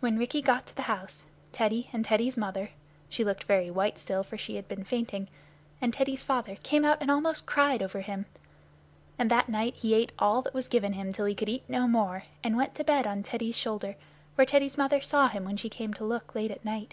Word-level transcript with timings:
When 0.00 0.18
Rikki 0.18 0.42
got 0.42 0.66
to 0.66 0.76
the 0.76 0.82
house, 0.82 1.24
Teddy 1.52 1.88
and 1.90 2.04
Teddy's 2.04 2.36
mother 2.36 2.72
(she 3.08 3.24
looked 3.24 3.44
very 3.44 3.70
white 3.70 3.98
still, 3.98 4.22
for 4.22 4.36
she 4.36 4.56
had 4.56 4.68
been 4.68 4.84
fainting) 4.84 5.28
and 5.80 5.94
Teddy's 5.94 6.22
father 6.22 6.56
came 6.56 6.84
out 6.84 6.98
and 7.00 7.10
almost 7.10 7.46
cried 7.46 7.82
over 7.82 8.02
him; 8.02 8.26
and 9.18 9.30
that 9.30 9.48
night 9.48 9.74
he 9.76 9.94
ate 9.94 10.12
all 10.18 10.42
that 10.42 10.52
was 10.52 10.68
given 10.68 10.92
him 10.92 11.10
till 11.10 11.24
he 11.24 11.34
could 11.34 11.48
eat 11.48 11.64
no 11.70 11.88
more, 11.88 12.24
and 12.44 12.58
went 12.58 12.74
to 12.74 12.84
bed 12.84 13.06
on 13.06 13.22
Teddy's 13.22 13.56
shoulder, 13.56 13.96
where 14.34 14.44
Teddy's 14.44 14.76
mother 14.76 15.00
saw 15.00 15.26
him 15.26 15.46
when 15.46 15.56
she 15.56 15.70
came 15.70 15.94
to 15.94 16.04
look 16.04 16.34
late 16.34 16.50
at 16.50 16.62
night. 16.62 16.92